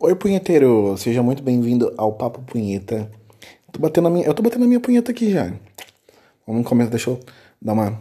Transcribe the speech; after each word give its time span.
Oi, 0.00 0.14
punheteiro! 0.14 0.96
Seja 0.96 1.24
muito 1.24 1.42
bem-vindo 1.42 1.92
ao 1.96 2.12
Papo 2.12 2.40
Punheta. 2.42 3.10
Tô 3.72 3.80
batendo 3.80 4.06
a 4.06 4.10
minha, 4.12 4.26
eu 4.26 4.32
tô 4.32 4.44
batendo 4.44 4.64
a 4.64 4.68
minha 4.68 4.78
punheta 4.78 5.10
aqui 5.10 5.32
já. 5.32 5.52
Vamos 6.46 6.64
começar, 6.68 6.90
deixa 6.90 7.10
eu 7.10 7.20
dar 7.60 7.72
uma 7.72 8.00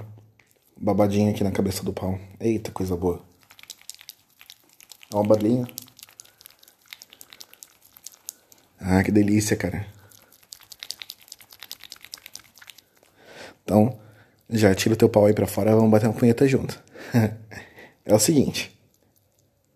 babadinha 0.80 1.32
aqui 1.32 1.44
na 1.44 1.50
cabeça 1.52 1.84
do 1.84 1.92
pau. 1.92 2.20
Eita, 2.40 2.70
coisa 2.70 2.96
boa. 2.96 3.20
Ó, 5.12 5.22
uma 5.22 5.28
barulhinho. 5.28 5.68
Ah, 8.80 9.04
que 9.04 9.12
delícia, 9.12 9.58
cara. 9.58 9.88
Então, 13.64 13.98
já 14.48 14.76
tira 14.76 14.94
o 14.94 14.98
teu 14.98 15.10
pau 15.10 15.26
aí 15.26 15.34
pra 15.34 15.48
fora, 15.48 15.76
vamos 15.76 15.90
bater 15.90 16.06
uma 16.06 16.14
punheta 16.14 16.48
junto. 16.48 16.80
é 18.06 18.14
o 18.14 18.20
seguinte. 18.20 18.80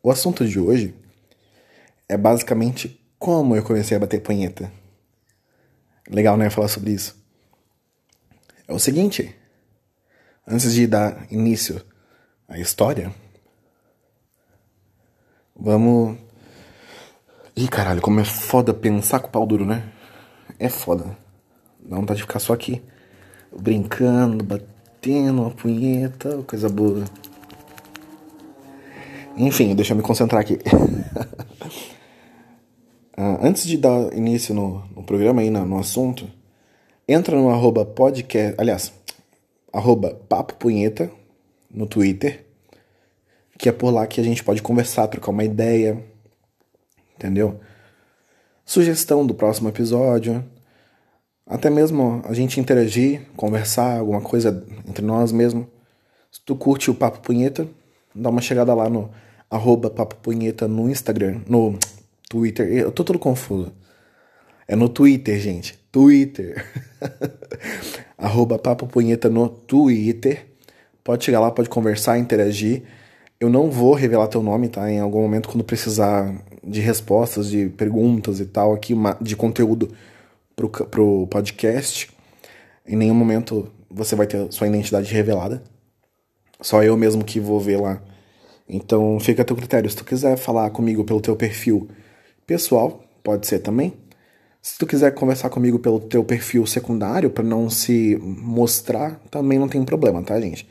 O 0.03 0.11
assunto 0.11 0.47
de 0.47 0.59
hoje 0.59 1.00
é 2.11 2.17
basicamente 2.17 3.01
como 3.17 3.55
eu 3.55 3.63
comecei 3.63 3.95
a 3.95 3.99
bater 3.99 4.19
punheta. 4.21 4.69
Legal, 6.09 6.35
né? 6.35 6.49
Falar 6.49 6.67
sobre 6.67 6.91
isso. 6.91 7.17
É 8.67 8.73
o 8.73 8.79
seguinte. 8.79 9.33
Antes 10.45 10.73
de 10.73 10.85
dar 10.87 11.25
início 11.31 11.81
à 12.49 12.59
história, 12.59 13.15
vamos. 15.55 16.17
Ih, 17.55 17.69
caralho, 17.69 18.01
como 18.01 18.19
é 18.19 18.25
foda 18.25 18.73
pensar 18.73 19.21
com 19.21 19.27
o 19.29 19.31
pau 19.31 19.45
duro, 19.45 19.65
né? 19.65 19.89
É 20.59 20.67
foda. 20.67 21.17
Dá 21.79 21.95
vontade 21.95 22.17
de 22.17 22.23
ficar 22.23 22.39
só 22.39 22.51
aqui, 22.51 22.83
brincando, 23.57 24.43
batendo 24.43 25.43
uma 25.43 25.51
punheta, 25.51 26.43
coisa 26.43 26.67
boa. 26.67 27.05
Enfim, 29.37 29.73
deixa 29.75 29.93
eu 29.93 29.97
me 29.97 30.03
concentrar 30.03 30.41
aqui. 30.41 30.59
uh, 33.17 33.45
antes 33.45 33.65
de 33.65 33.77
dar 33.77 34.13
início 34.13 34.53
no, 34.53 34.85
no 34.95 35.03
programa 35.03 35.41
aí, 35.41 35.49
no, 35.49 35.65
no, 35.65 35.79
assunto, 35.79 36.29
entra 37.07 37.35
no 37.35 37.49
arroba 37.49 37.85
podcast, 37.85 38.55
aliás, 38.57 38.93
arroba 39.71 40.15
papo 40.27 40.55
punheta 40.55 41.11
no 41.69 41.85
Twitter, 41.85 42.45
que 43.57 43.69
é 43.69 43.71
por 43.71 43.91
lá 43.91 44.07
que 44.07 44.19
a 44.19 44.23
gente 44.23 44.43
pode 44.43 44.61
conversar, 44.61 45.07
trocar 45.07 45.31
uma 45.31 45.43
ideia, 45.43 46.03
entendeu? 47.15 47.59
Sugestão 48.65 49.25
do 49.25 49.33
próximo 49.33 49.69
episódio, 49.69 50.43
até 51.45 51.69
mesmo 51.69 52.21
a 52.25 52.33
gente 52.33 52.59
interagir, 52.59 53.27
conversar, 53.35 53.99
alguma 53.99 54.21
coisa 54.21 54.65
entre 54.87 55.05
nós 55.05 55.31
mesmo. 55.31 55.67
Se 56.31 56.39
tu 56.45 56.55
curte 56.55 56.89
o 56.89 56.95
Papo 56.95 57.19
Punheta, 57.19 57.67
dá 58.15 58.29
uma 58.29 58.41
chegada 58.41 58.73
lá 58.73 58.89
no 58.89 59.11
arroba 59.49 59.89
Papo 59.89 60.15
Punheta 60.15 60.65
no 60.65 60.89
Instagram, 60.89 61.41
no 61.45 61.77
Twitter. 62.31 62.65
Eu 62.71 62.93
tô 62.93 63.03
todo 63.03 63.19
confuso. 63.19 63.73
É 64.65 64.73
no 64.73 64.87
Twitter, 64.87 65.37
gente. 65.37 65.77
Twitter. 65.91 66.65
arroba 68.17 68.57
Papo 68.57 68.87
Punheta 68.87 69.29
no 69.29 69.49
Twitter. 69.49 70.45
Pode 71.03 71.25
chegar 71.25 71.41
lá, 71.41 71.51
pode 71.51 71.67
conversar, 71.67 72.17
interagir. 72.17 72.83
Eu 73.37 73.49
não 73.49 73.69
vou 73.69 73.93
revelar 73.93 74.29
teu 74.29 74.41
nome, 74.41 74.69
tá? 74.69 74.89
Em 74.89 75.01
algum 75.01 75.21
momento, 75.21 75.49
quando 75.49 75.61
precisar 75.61 76.41
de 76.63 76.79
respostas, 76.79 77.49
de 77.49 77.67
perguntas 77.67 78.39
e 78.39 78.45
tal, 78.45 78.71
aqui, 78.71 78.95
de 79.19 79.35
conteúdo 79.35 79.91
pro, 80.55 80.69
pro 80.69 81.27
podcast. 81.27 82.09
Em 82.87 82.95
nenhum 82.95 83.15
momento 83.15 83.69
você 83.89 84.15
vai 84.15 84.25
ter 84.25 84.49
sua 84.53 84.67
identidade 84.67 85.13
revelada. 85.13 85.61
Só 86.61 86.81
eu 86.81 86.95
mesmo 86.95 87.25
que 87.25 87.41
vou 87.41 87.59
ver 87.59 87.81
lá 87.81 88.01
então 88.71 89.19
fica 89.19 89.41
a 89.41 89.45
teu 89.45 89.55
critério. 89.55 89.89
Se 89.89 89.97
tu 89.97 90.05
quiser 90.05 90.37
falar 90.37 90.69
comigo 90.69 91.03
pelo 91.03 91.19
teu 91.19 91.35
perfil 91.35 91.89
pessoal, 92.51 93.01
pode 93.23 93.47
ser 93.47 93.59
também. 93.59 93.93
Se 94.61 94.77
tu 94.77 94.85
quiser 94.85 95.11
conversar 95.13 95.49
comigo 95.49 95.79
pelo 95.79 96.01
teu 96.01 96.21
perfil 96.21 96.67
secundário 96.67 97.29
para 97.29 97.45
não 97.45 97.69
se 97.69 98.17
mostrar, 98.21 99.21
também 99.31 99.57
não 99.57 99.69
tem 99.69 99.81
problema, 99.85 100.21
tá, 100.21 100.39
gente? 100.41 100.67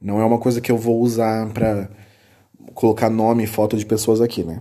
Não 0.00 0.20
é 0.20 0.24
uma 0.24 0.38
coisa 0.38 0.60
que 0.60 0.72
eu 0.72 0.76
vou 0.76 1.00
usar 1.00 1.48
para 1.52 1.88
colocar 2.74 3.08
nome 3.08 3.44
e 3.44 3.46
foto 3.46 3.76
de 3.76 3.86
pessoas 3.86 4.20
aqui, 4.20 4.42
né? 4.42 4.60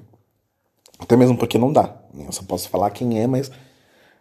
Até 1.00 1.18
mesmo 1.18 1.36
porque 1.36 1.58
não 1.58 1.74
dá. 1.74 1.96
Né? 2.14 2.26
Eu 2.28 2.32
só 2.32 2.44
posso 2.44 2.70
falar 2.70 2.92
quem 2.92 3.20
é, 3.20 3.26
mas 3.26 3.52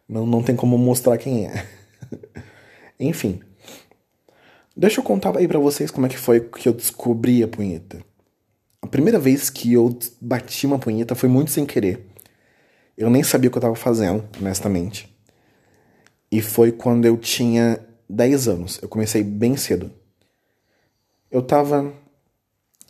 não, 0.09 0.27
não 0.27 0.43
tem 0.43 0.57
como 0.57 0.79
mostrar 0.79 1.19
quem 1.19 1.47
é. 1.47 1.67
Enfim. 2.99 3.41
Deixa 4.75 5.01
eu 5.01 5.05
contar 5.05 5.37
aí 5.37 5.47
para 5.47 5.59
vocês 5.59 5.91
como 5.91 6.07
é 6.07 6.09
que 6.09 6.17
foi 6.17 6.41
que 6.41 6.67
eu 6.67 6.73
descobri 6.73 7.43
a 7.43 7.49
punheta. 7.49 8.03
A 8.81 8.87
primeira 8.87 9.19
vez 9.19 9.51
que 9.51 9.75
eu 9.75 9.99
bati 10.19 10.67
uma 10.67 10.79
punheta 10.79 11.15
foi 11.15 11.29
muito 11.29 11.51
sem 11.51 11.67
querer. 11.67 12.08
Eu 12.99 13.09
nem 13.09 13.23
sabia 13.23 13.47
o 13.47 13.53
que 13.53 13.57
eu 13.57 13.61
estava 13.61 13.77
fazendo, 13.77 14.25
honestamente. 14.41 15.17
E 16.33 16.43
foi 16.43 16.73
quando 16.73 17.05
eu 17.05 17.17
tinha 17.17 17.79
10 18.11 18.49
anos. 18.49 18.81
Eu 18.83 18.89
comecei 18.89 19.23
bem 19.23 19.57
cedo. 19.57 19.89
Eu 21.31 21.39
estava 21.39 21.93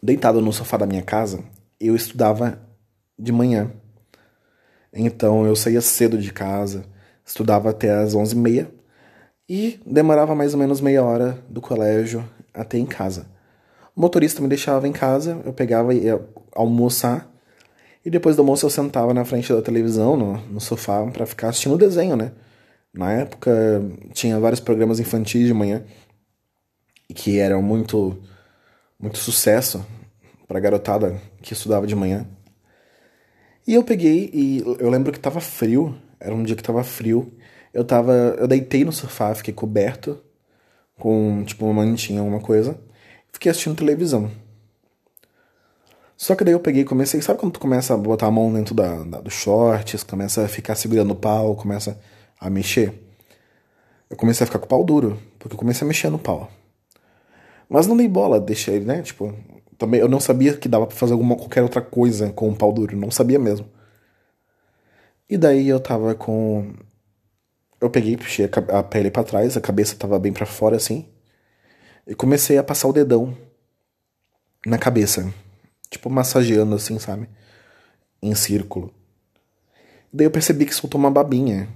deitado 0.02 0.40
no 0.40 0.50
sofá 0.50 0.78
da 0.78 0.86
minha 0.86 1.02
casa. 1.02 1.44
Eu 1.78 1.94
estudava 1.94 2.58
de 3.18 3.30
manhã. 3.30 3.70
Então 4.94 5.44
eu 5.44 5.54
saía 5.54 5.82
cedo 5.82 6.16
de 6.16 6.32
casa, 6.32 6.86
estudava 7.22 7.68
até 7.68 7.90
as 7.92 8.14
11h30 8.14 8.66
e 9.46 9.78
demorava 9.84 10.34
mais 10.34 10.54
ou 10.54 10.58
menos 10.58 10.80
meia 10.80 11.04
hora 11.04 11.38
do 11.50 11.60
colégio 11.60 12.26
até 12.54 12.78
em 12.78 12.86
casa. 12.86 13.26
O 13.94 14.00
motorista 14.00 14.40
me 14.40 14.48
deixava 14.48 14.88
em 14.88 14.92
casa, 14.92 15.38
eu 15.44 15.52
pegava 15.52 15.94
e 15.94 16.04
ia 16.04 16.18
almoçar. 16.52 17.30
E 18.08 18.10
depois 18.10 18.34
do 18.34 18.40
almoço 18.40 18.64
eu 18.64 18.70
sentava 18.70 19.12
na 19.12 19.22
frente 19.22 19.52
da 19.52 19.60
televisão, 19.60 20.16
no, 20.16 20.38
no 20.46 20.60
sofá, 20.62 21.04
para 21.08 21.26
ficar 21.26 21.50
assistindo 21.50 21.74
o 21.74 21.78
desenho, 21.78 22.16
né? 22.16 22.32
Na 22.90 23.12
época 23.12 23.82
tinha 24.14 24.40
vários 24.40 24.60
programas 24.60 24.98
infantis 24.98 25.46
de 25.46 25.52
manhã 25.52 25.84
que 27.14 27.38
eram 27.38 27.60
muito 27.60 28.18
muito 28.98 29.18
sucesso 29.18 29.84
para 30.46 30.58
garotada 30.58 31.20
que 31.42 31.52
estudava 31.52 31.86
de 31.86 31.94
manhã. 31.94 32.26
E 33.66 33.74
eu 33.74 33.84
peguei 33.84 34.30
e 34.32 34.62
eu 34.78 34.88
lembro 34.88 35.12
que 35.12 35.20
tava 35.20 35.38
frio, 35.38 35.94
era 36.18 36.34
um 36.34 36.42
dia 36.42 36.56
que 36.56 36.62
tava 36.62 36.82
frio. 36.82 37.30
Eu 37.74 37.84
tava, 37.84 38.14
eu 38.38 38.48
deitei 38.48 38.86
no 38.86 38.90
sofá, 38.90 39.34
fiquei 39.34 39.52
coberto 39.52 40.18
com 40.98 41.44
tipo 41.44 41.66
uma 41.66 41.84
mantinha, 41.84 42.20
alguma 42.20 42.40
coisa 42.40 42.80
fiquei 43.30 43.50
assistindo 43.50 43.76
televisão. 43.76 44.30
Só 46.18 46.34
que 46.34 46.42
daí 46.42 46.52
eu 46.52 46.58
peguei 46.58 46.82
e 46.82 46.84
comecei. 46.84 47.22
Sabe 47.22 47.38
quando 47.38 47.52
tu 47.52 47.60
começa 47.60 47.94
a 47.94 47.96
botar 47.96 48.26
a 48.26 48.30
mão 48.30 48.52
dentro 48.52 48.74
da, 48.74 49.04
da, 49.04 49.20
dos 49.20 49.34
shorts, 49.34 50.02
começa 50.02 50.44
a 50.44 50.48
ficar 50.48 50.74
segurando 50.74 51.12
o 51.12 51.16
pau, 51.16 51.54
começa 51.54 51.96
a 52.40 52.50
mexer? 52.50 52.92
Eu 54.10 54.16
comecei 54.16 54.42
a 54.42 54.46
ficar 54.48 54.58
com 54.58 54.64
o 54.66 54.68
pau 54.68 54.84
duro, 54.84 55.16
porque 55.38 55.54
eu 55.54 55.58
comecei 55.58 55.86
a 55.86 55.88
mexer 55.88 56.10
no 56.10 56.18
pau. 56.18 56.50
Mas 57.68 57.86
não 57.86 57.96
dei 57.96 58.08
bola, 58.08 58.40
deixei, 58.40 58.80
né? 58.80 59.00
Tipo, 59.00 59.32
também 59.78 60.00
eu 60.00 60.08
não 60.08 60.18
sabia 60.18 60.56
que 60.56 60.68
dava 60.68 60.88
para 60.88 60.96
fazer 60.96 61.12
alguma 61.12 61.36
qualquer 61.36 61.62
outra 61.62 61.80
coisa 61.80 62.32
com 62.32 62.48
o 62.48 62.56
pau 62.56 62.72
duro, 62.72 62.96
não 62.96 63.12
sabia 63.12 63.38
mesmo. 63.38 63.68
E 65.30 65.36
daí 65.38 65.68
eu 65.68 65.78
tava 65.78 66.16
com 66.16 66.74
eu 67.80 67.88
peguei, 67.90 68.16
puxei 68.16 68.50
a 68.72 68.82
pele 68.82 69.08
para 69.08 69.22
trás, 69.22 69.56
a 69.56 69.60
cabeça 69.60 69.94
tava 69.94 70.18
bem 70.18 70.32
para 70.32 70.46
fora 70.46 70.76
assim 70.76 71.06
e 72.08 72.14
comecei 72.14 72.58
a 72.58 72.64
passar 72.64 72.88
o 72.88 72.92
dedão 72.92 73.36
na 74.66 74.78
cabeça, 74.78 75.32
tipo 75.90 76.10
massageando 76.10 76.74
assim, 76.74 76.98
sabe? 76.98 77.28
Em 78.22 78.34
círculo. 78.34 78.92
Daí 80.12 80.26
eu 80.26 80.30
percebi 80.30 80.66
que 80.66 80.74
soltou 80.74 80.98
uma 80.98 81.10
babinha. 81.10 81.68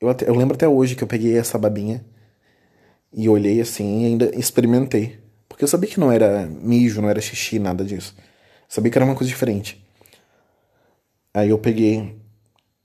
Eu, 0.00 0.08
até, 0.08 0.28
eu 0.28 0.34
lembro 0.34 0.54
até 0.54 0.68
hoje 0.68 0.94
que 0.94 1.02
eu 1.02 1.08
peguei 1.08 1.36
essa 1.36 1.58
babinha 1.58 2.04
e 3.12 3.28
olhei 3.28 3.60
assim 3.60 4.02
e 4.02 4.06
ainda 4.06 4.30
experimentei. 4.38 5.18
Porque 5.48 5.64
eu 5.64 5.68
sabia 5.68 5.88
que 5.88 5.98
não 5.98 6.12
era 6.12 6.46
mijo, 6.46 7.00
não 7.00 7.08
era 7.08 7.20
xixi, 7.20 7.58
nada 7.58 7.84
disso. 7.84 8.14
Eu 8.18 8.24
sabia 8.68 8.90
que 8.90 8.98
era 8.98 9.04
uma 9.04 9.14
coisa 9.14 9.28
diferente. 9.28 9.82
Aí 11.32 11.50
eu 11.50 11.58
peguei 11.58 12.20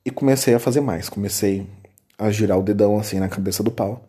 e 0.05 0.11
comecei 0.11 0.53
a 0.53 0.59
fazer 0.59 0.81
mais. 0.81 1.09
Comecei 1.09 1.67
a 2.17 2.31
girar 2.31 2.57
o 2.57 2.63
dedão 2.63 2.97
assim 2.97 3.19
na 3.19 3.27
cabeça 3.27 3.61
do 3.61 3.71
pau. 3.71 4.07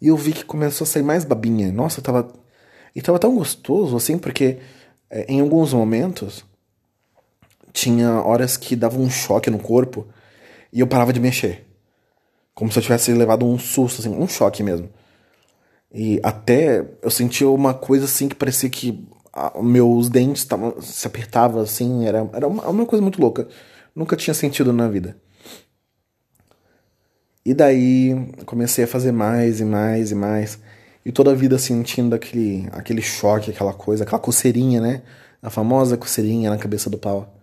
E 0.00 0.08
eu 0.08 0.16
vi 0.16 0.32
que 0.32 0.44
começou 0.44 0.84
a 0.84 0.88
sair 0.88 1.04
mais 1.04 1.24
babinha. 1.24 1.70
Nossa, 1.70 2.02
tava. 2.02 2.32
E 2.94 3.00
tava 3.00 3.18
tão 3.18 3.36
gostoso, 3.36 3.96
assim, 3.96 4.18
porque 4.18 4.58
em 5.28 5.40
alguns 5.40 5.72
momentos 5.74 6.44
tinha 7.72 8.20
horas 8.22 8.56
que 8.56 8.74
dava 8.74 8.98
um 8.98 9.10
choque 9.10 9.50
no 9.50 9.58
corpo 9.58 10.06
e 10.72 10.80
eu 10.80 10.86
parava 10.86 11.12
de 11.12 11.20
mexer. 11.20 11.66
Como 12.54 12.70
se 12.70 12.78
eu 12.78 12.82
tivesse 12.82 13.12
levado 13.12 13.46
um 13.46 13.58
susto, 13.58 14.00
assim, 14.00 14.10
um 14.10 14.28
choque 14.28 14.62
mesmo. 14.62 14.88
E 15.92 16.20
até 16.22 16.86
eu 17.02 17.10
sentia 17.10 17.48
uma 17.48 17.74
coisa 17.74 18.06
assim 18.06 18.28
que 18.28 18.34
parecia 18.34 18.68
que 18.70 19.06
a, 19.32 19.62
meus 19.62 20.08
dentes 20.08 20.44
tavam, 20.44 20.80
se 20.80 21.06
apertavam 21.06 21.60
assim, 21.60 22.06
era, 22.06 22.28
era 22.32 22.46
uma, 22.48 22.66
uma 22.68 22.86
coisa 22.86 23.02
muito 23.02 23.20
louca. 23.20 23.48
Nunca 23.94 24.16
tinha 24.16 24.34
sentido 24.34 24.72
na 24.72 24.88
vida. 24.88 25.16
E 27.44 27.52
daí 27.52 28.32
comecei 28.46 28.84
a 28.84 28.88
fazer 28.88 29.12
mais 29.12 29.60
e 29.60 29.64
mais 29.64 30.10
e 30.10 30.14
mais. 30.14 30.58
E 31.04 31.10
toda 31.10 31.32
a 31.32 31.34
vida 31.34 31.58
sentindo 31.58 32.14
aquele, 32.14 32.68
aquele 32.72 33.02
choque, 33.02 33.50
aquela 33.50 33.72
coisa, 33.72 34.04
aquela 34.04 34.20
coceirinha, 34.20 34.80
né? 34.80 35.02
A 35.42 35.50
famosa 35.50 35.96
coceirinha 35.96 36.50
na 36.50 36.58
cabeça 36.58 36.88
do 36.88 36.96
pau. 36.96 37.38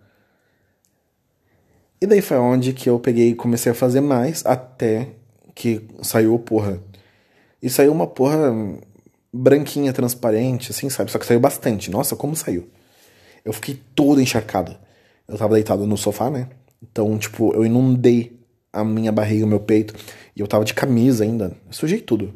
E 2.00 2.06
daí 2.06 2.22
foi 2.22 2.38
onde 2.38 2.72
que 2.72 2.88
eu 2.88 2.98
peguei 2.98 3.30
e 3.30 3.34
comecei 3.34 3.70
a 3.70 3.74
fazer 3.74 4.00
mais 4.00 4.44
até 4.46 5.08
que 5.54 5.86
saiu 6.02 6.38
porra. 6.38 6.82
E 7.62 7.68
saiu 7.68 7.92
uma 7.92 8.06
porra 8.06 8.50
branquinha, 9.30 9.92
transparente, 9.92 10.70
assim, 10.70 10.88
sabe? 10.88 11.10
Só 11.10 11.18
que 11.18 11.26
saiu 11.26 11.38
bastante. 11.38 11.90
Nossa, 11.90 12.16
como 12.16 12.34
saiu. 12.34 12.68
Eu 13.44 13.52
fiquei 13.52 13.78
todo 13.94 14.20
encharcado. 14.20 14.74
Eu 15.28 15.36
tava 15.36 15.54
deitado 15.54 15.86
no 15.86 15.96
sofá, 15.98 16.30
né? 16.30 16.48
Então, 16.82 17.18
tipo, 17.18 17.52
eu 17.54 17.64
inundei 17.64 18.40
a 18.72 18.82
minha 18.82 19.12
barriga, 19.12 19.44
o 19.44 19.48
meu 19.48 19.60
peito. 19.60 19.94
E 20.34 20.40
eu 20.40 20.48
tava 20.48 20.64
de 20.64 20.72
camisa 20.72 21.24
ainda. 21.24 21.54
Sujei 21.70 22.00
tudo. 22.00 22.32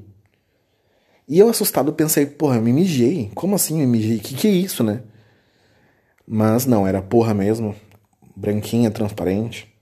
E 1.27 1.39
eu 1.39 1.49
assustado 1.49 1.93
pensei, 1.93 2.27
porra, 2.27 2.57
eu 2.57 2.63
me 2.63 2.73
mijei. 2.73 3.31
Como 3.35 3.55
assim 3.55 3.79
me 3.79 3.87
mijei? 3.87 4.19
Que 4.19 4.35
que 4.35 4.49
é 4.49 4.51
isso, 4.51 4.85
né? 4.85 5.03
Mas 6.27 6.67
não, 6.67 6.87
era 6.87 7.01
porra 7.03 7.33
mesmo. 7.35 7.75
Branquinha, 8.37 8.91
transparente. 8.91 9.73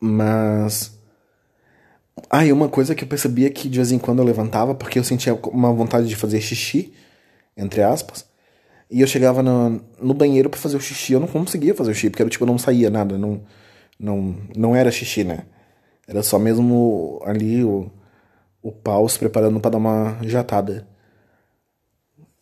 Mas. 0.00 0.96
Ah, 2.30 2.44
uma 2.52 2.68
coisa 2.68 2.94
que 2.94 3.04
eu 3.04 3.08
percebia 3.08 3.50
que 3.50 3.68
de 3.68 3.78
vez 3.78 3.92
em 3.92 3.98
quando 3.98 4.18
eu 4.20 4.24
levantava, 4.24 4.74
porque 4.74 4.98
eu 4.98 5.04
sentia 5.04 5.34
uma 5.34 5.72
vontade 5.72 6.08
de 6.08 6.16
fazer 6.16 6.40
xixi, 6.40 6.92
entre 7.56 7.82
aspas. 7.82 8.26
E 8.90 9.00
eu 9.00 9.06
chegava 9.06 9.42
no, 9.42 9.80
no 10.00 10.14
banheiro 10.14 10.48
para 10.50 10.58
fazer 10.60 10.76
o 10.76 10.80
xixi, 10.80 11.12
eu 11.12 11.20
não 11.20 11.28
conseguia 11.28 11.74
fazer 11.74 11.90
o 11.90 11.94
xixi, 11.94 12.10
porque 12.10 12.22
era, 12.22 12.30
tipo, 12.30 12.46
não 12.46 12.58
saía 12.58 12.90
nada, 12.90 13.18
não, 13.18 13.42
não, 13.98 14.36
não 14.56 14.76
era 14.76 14.90
xixi, 14.90 15.24
né? 15.24 15.44
Era 16.06 16.22
só 16.22 16.38
mesmo 16.38 17.20
ali 17.24 17.62
o, 17.62 17.90
o 18.68 18.72
pau 18.72 19.08
se 19.08 19.18
preparando 19.18 19.58
para 19.60 19.72
dar 19.72 19.78
uma 19.78 20.18
jatada. 20.22 20.86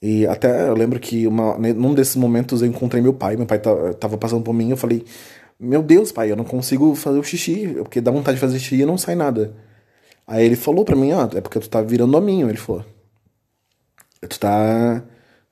E 0.02 0.26
até 0.26 0.68
eu 0.68 0.74
lembro 0.74 1.00
que 1.00 1.26
uma, 1.26 1.56
num 1.58 1.94
desses 1.94 2.16
momentos 2.16 2.62
eu 2.62 2.68
encontrei 2.68 3.02
meu 3.02 3.14
pai, 3.14 3.36
meu 3.36 3.46
pai 3.46 3.60
tava 3.98 4.18
passando 4.18 4.42
por 4.42 4.52
mim, 4.52 4.70
eu 4.70 4.76
falei, 4.76 5.04
meu 5.58 5.82
Deus, 5.82 6.12
pai, 6.12 6.30
eu 6.30 6.36
não 6.36 6.44
consigo 6.44 6.94
fazer 6.94 7.18
o 7.18 7.22
xixi, 7.22 7.68
porque 7.78 8.00
dá 8.00 8.10
vontade 8.10 8.36
de 8.36 8.40
fazer 8.40 8.58
xixi 8.58 8.82
e 8.82 8.86
não 8.86 8.98
sai 8.98 9.14
nada. 9.14 9.54
Aí 10.26 10.44
ele 10.44 10.56
falou 10.56 10.84
pra 10.84 10.96
mim, 10.96 11.12
ah, 11.12 11.28
é 11.34 11.40
porque 11.40 11.60
tu 11.60 11.68
tá 11.68 11.80
virando 11.82 12.16
hominho, 12.16 12.48
ele 12.48 12.58
falou. 12.58 12.84
Tu 14.28 14.38
tá 14.40 15.02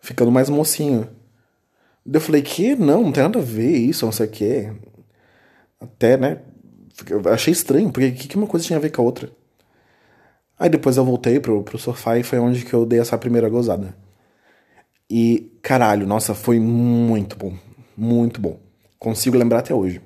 ficando 0.01 0.31
mais 0.33 0.49
mocinho. 0.51 1.09
Eu 2.07 2.21
falei, 2.21 2.43
que? 2.43 2.77
Não, 2.77 3.03
não 3.03 3.13
tem 3.13 3.23
nada 3.23 3.39
a 3.39 3.43
ver 3.43 3.77
isso, 3.77 4.05
não 4.05 4.13
sei 4.13 4.27
o 4.27 4.31
que. 4.31 4.73
Até, 5.81 6.17
né? 6.17 6.41
Eu 7.09 7.23
achei 7.33 7.53
estranho, 7.53 7.91
porque 7.91 8.09
o 8.09 8.15
que, 8.15 8.29
que 8.29 8.37
uma 8.37 8.47
coisa 8.47 8.67
tinha 8.67 8.79
a 8.79 8.83
ver 8.83 8.91
com 8.91 9.03
a 9.03 9.05
outra? 9.05 9.31
Aí 10.59 10.69
depois 10.69 10.97
eu 10.97 11.05
voltei 11.05 11.41
pro, 11.41 11.63
pro 11.63 11.79
sofá 11.79 12.19
e 12.19 12.23
foi 12.23 12.39
onde 12.39 12.65
que 12.65 12.73
eu 12.73 12.87
dei 12.87 13.01
essa 13.01 13.19
primeira 13.19 13.49
gozada. 13.49 13.95
E, 15.11 15.53
caralho, 15.63 16.07
nossa, 16.07 16.35
foi 16.35 16.59
muito 16.59 17.37
bom. 17.37 17.57
Muito 17.97 18.41
bom. 18.41 18.59
Consigo 18.99 19.37
lembrar 19.37 19.59
até 19.59 19.75
hoje. 19.75 20.01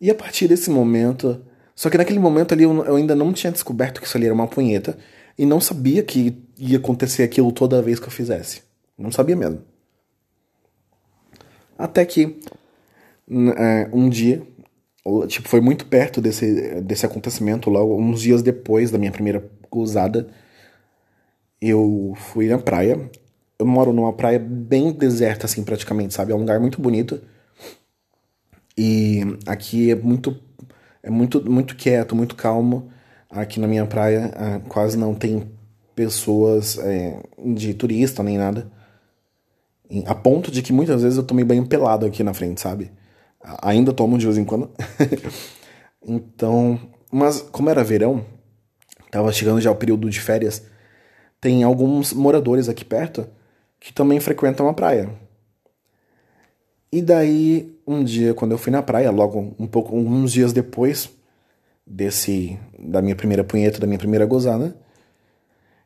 E 0.00 0.10
a 0.10 0.14
partir 0.14 0.48
desse 0.48 0.70
momento. 0.70 1.42
Só 1.74 1.90
que 1.90 1.98
naquele 1.98 2.18
momento 2.18 2.52
ali 2.52 2.64
eu, 2.64 2.84
eu 2.84 2.96
ainda 2.96 3.14
não 3.14 3.32
tinha 3.32 3.52
descoberto 3.52 4.00
que 4.00 4.06
isso 4.06 4.16
ali 4.16 4.26
era 4.26 4.34
uma 4.34 4.46
punheta. 4.48 4.98
E 5.38 5.44
não 5.44 5.60
sabia 5.60 6.02
que 6.02 6.42
ia 6.58 6.78
acontecer 6.78 7.22
aquilo 7.22 7.52
toda 7.52 7.82
vez 7.82 8.00
que 8.00 8.06
eu 8.06 8.10
fizesse. 8.10 8.62
Não 8.98 9.12
sabia 9.12 9.36
mesmo. 9.36 9.62
Até 11.78 12.04
que 12.06 12.40
é, 13.58 13.88
um 13.92 14.08
dia, 14.08 14.42
tipo, 15.26 15.48
foi 15.48 15.60
muito 15.60 15.86
perto 15.86 16.20
desse, 16.20 16.80
desse 16.80 17.06
acontecimento, 17.06 17.70
logo 17.70 17.96
uns 17.96 18.20
dias 18.20 18.42
depois 18.42 18.90
da 18.90 18.98
minha 18.98 19.12
primeira 19.12 19.48
gozada, 19.70 20.28
eu 21.60 22.14
fui 22.16 22.48
na 22.48 22.58
praia. 22.58 23.10
Eu 23.58 23.66
moro 23.66 23.92
numa 23.92 24.12
praia 24.12 24.38
bem 24.38 24.92
deserta, 24.92 25.46
assim, 25.46 25.64
praticamente, 25.64 26.14
sabe? 26.14 26.32
É 26.32 26.34
um 26.34 26.40
lugar 26.40 26.60
muito 26.60 26.80
bonito. 26.80 27.20
E 28.76 29.22
aqui 29.46 29.90
é 29.90 29.94
muito, 29.94 30.36
é 31.02 31.10
muito, 31.10 31.50
muito 31.50 31.74
quieto, 31.76 32.14
muito 32.14 32.34
calmo. 32.34 32.90
Aqui 33.30 33.58
na 33.58 33.66
minha 33.66 33.86
praia 33.86 34.32
ah, 34.34 34.60
quase 34.68 34.96
não 34.98 35.14
tem 35.14 35.50
pessoas 35.94 36.78
é, 36.78 37.22
de 37.54 37.72
turista 37.74 38.22
nem 38.22 38.36
nada. 38.36 38.70
A 40.06 40.14
ponto 40.14 40.50
de 40.50 40.62
que 40.62 40.72
muitas 40.72 41.02
vezes 41.02 41.16
eu 41.16 41.24
tomei 41.24 41.44
banho 41.44 41.66
pelado 41.66 42.04
aqui 42.04 42.22
na 42.22 42.34
frente, 42.34 42.60
sabe? 42.60 42.90
Ainda 43.62 43.92
tomo 43.92 44.18
de 44.18 44.26
vez 44.26 44.36
em 44.36 44.44
quando. 44.44 44.70
então, 46.06 46.78
mas 47.10 47.40
como 47.40 47.70
era 47.70 47.84
verão, 47.84 48.24
tava 49.10 49.32
chegando 49.32 49.60
já 49.60 49.70
o 49.70 49.76
período 49.76 50.08
de 50.10 50.20
férias, 50.20 50.62
tem 51.40 51.62
alguns 51.62 52.12
moradores 52.12 52.68
aqui 52.68 52.84
perto 52.84 53.26
que 53.78 53.92
também 53.92 54.20
frequentam 54.20 54.68
a 54.68 54.74
praia. 54.74 55.10
E 56.90 57.02
daí, 57.02 57.78
um 57.86 58.02
dia, 58.02 58.32
quando 58.34 58.52
eu 58.52 58.58
fui 58.58 58.72
na 58.72 58.82
praia, 58.82 59.10
logo 59.10 59.54
um 59.58 59.66
pouco, 59.66 59.96
uns 59.96 60.32
dias 60.32 60.52
depois 60.52 61.10
desse 61.86 62.58
da 62.78 63.00
minha 63.02 63.14
primeira 63.14 63.44
punheta, 63.44 63.78
da 63.78 63.86
minha 63.86 63.98
primeira 63.98 64.26
gozada, 64.26 64.76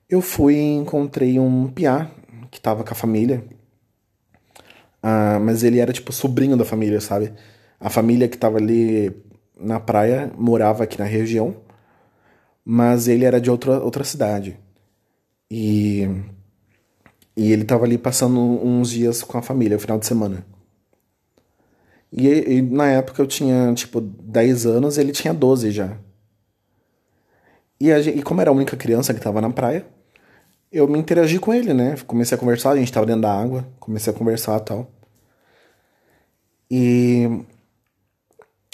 eu 0.08 0.20
fui 0.20 0.54
e 0.54 0.74
encontrei 0.76 1.38
um 1.38 1.68
piá 1.68 2.10
que 2.50 2.60
tava 2.60 2.84
com 2.84 2.92
a 2.92 2.96
família. 2.96 3.44
Ah, 5.02 5.38
mas 5.40 5.62
ele 5.62 5.78
era 5.78 5.92
tipo 5.92 6.12
sobrinho 6.12 6.56
da 6.56 6.64
família, 6.64 7.00
sabe? 7.00 7.32
A 7.80 7.88
família 7.88 8.28
que 8.28 8.36
tava 8.36 8.58
ali 8.58 9.10
na 9.58 9.80
praia 9.80 10.30
morava 10.36 10.84
aqui 10.84 10.98
na 10.98 11.06
região, 11.06 11.56
mas 12.64 13.08
ele 13.08 13.24
era 13.24 13.40
de 13.40 13.50
outra, 13.50 13.80
outra 13.80 14.04
cidade. 14.04 14.58
E, 15.50 16.08
e 17.36 17.52
ele 17.52 17.64
tava 17.64 17.84
ali 17.84 17.98
passando 17.98 18.38
uns 18.38 18.90
dias 18.90 19.22
com 19.22 19.38
a 19.38 19.42
família, 19.42 19.76
o 19.76 19.80
final 19.80 19.98
de 19.98 20.06
semana. 20.06 20.44
E, 22.12 22.28
e, 22.28 22.62
na 22.62 22.88
época 22.90 23.22
eu 23.22 23.26
tinha, 23.26 23.72
tipo, 23.74 24.00
10 24.00 24.66
anos 24.66 24.96
e 24.96 25.00
ele 25.00 25.12
tinha 25.12 25.32
12 25.32 25.70
já. 25.70 25.96
E, 27.80 27.90
a, 27.92 27.98
e 28.00 28.22
como 28.22 28.40
era 28.40 28.50
a 28.50 28.52
única 28.52 28.76
criança 28.76 29.14
que 29.14 29.20
tava 29.20 29.40
na 29.40 29.50
praia, 29.50 29.86
eu 30.72 30.86
me 30.88 30.98
interagi 30.98 31.38
com 31.38 31.52
ele, 31.54 31.72
né? 31.74 31.96
Comecei 32.06 32.36
a 32.36 32.38
conversar, 32.38 32.72
a 32.72 32.76
gente 32.76 32.92
tava 32.92 33.06
dentro 33.06 33.22
da 33.22 33.32
água, 33.32 33.66
comecei 33.80 34.12
a 34.12 34.16
conversar 34.16 34.60
e 34.60 34.64
tal. 34.64 34.90
E. 36.70 37.44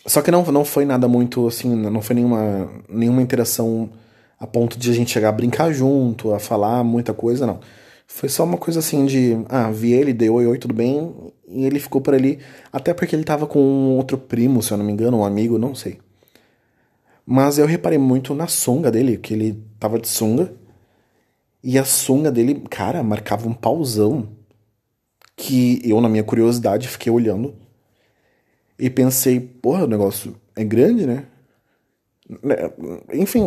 Só 0.07 0.23
que 0.23 0.31
não, 0.31 0.45
não 0.45 0.65
foi 0.65 0.85
nada 0.85 1.09
muito 1.09 1.47
assim, 1.49 1.75
não 1.75 2.01
foi 2.01 2.15
nenhuma, 2.15 2.71
nenhuma 2.89 3.21
interação 3.21 3.91
a 4.39 4.47
ponto 4.47 4.79
de 4.79 4.91
a 4.91 4.95
gente 4.95 5.11
chegar 5.11 5.31
a 5.31 5.33
brincar 5.33 5.73
junto, 5.73 6.33
a 6.33 6.39
falar 6.39 6.85
muita 6.85 7.13
coisa, 7.13 7.47
não. 7.47 7.61
Foi 8.07 8.29
só 8.29 8.45
uma 8.45 8.57
coisa 8.57 8.79
assim 8.79 9.05
de, 9.05 9.37
ah, 9.49 9.71
vi 9.71 9.93
ele, 9.93 10.13
deu 10.13 10.35
oi, 10.35 10.47
oi, 10.47 10.59
tudo 10.59 10.75
bem, 10.75 11.13
e 11.49 11.65
ele 11.65 11.81
ficou 11.81 12.01
por 12.01 12.15
ali, 12.15 12.39
até 12.73 12.95
porque 12.95 13.17
ele 13.17 13.25
tava 13.25 13.47
com 13.47 13.59
um 13.59 13.97
outro 13.97 14.17
primo, 14.17 14.63
se 14.63 14.73
eu 14.73 14.79
não 14.79 14.85
me 14.85 14.93
engano, 14.93 15.19
um 15.19 15.25
amigo, 15.25 15.59
não 15.59 15.75
sei. 15.75 15.99
Mas 17.25 17.59
eu 17.59 17.67
reparei 17.67 17.99
muito 17.99 18.33
na 18.35 18.47
sunga 18.47 18.91
dele, 18.93 19.17
que 19.17 19.35
ele 19.35 19.61
tava 19.81 19.99
de 19.99 20.07
sunga, 20.07 20.53
e 21.65 21.79
a 21.79 21.85
sunga 21.85 22.31
dele, 22.31 22.63
cara, 22.71 23.03
marcava 23.03 23.49
um 23.49 23.55
pauzão, 23.55 24.29
que 25.37 25.81
eu, 25.85 26.01
na 26.01 26.09
minha 26.09 26.23
curiosidade, 26.23 26.87
fiquei 26.87 27.11
olhando, 27.11 27.55
e 28.79 28.91
pensei, 28.91 29.41
porra, 29.41 29.85
o 29.85 29.89
negócio 29.89 30.37
é 30.55 30.65
grande, 30.65 31.07
né? 31.07 31.25
né 32.43 32.57
enfim, 33.13 33.43